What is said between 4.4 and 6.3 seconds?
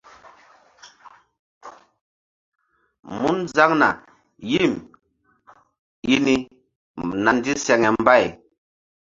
yim i